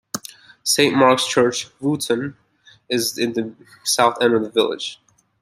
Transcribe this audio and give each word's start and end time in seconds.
Saint 0.63 0.95
Mark's 0.95 1.27
Church, 1.27 1.67
Wootton 1.79 2.35
is 2.89 3.19
in 3.19 3.33
the 3.33 3.53
south 3.83 4.17
end 4.19 4.33
of 4.33 4.41
the 4.41 4.49
village. 4.49 4.99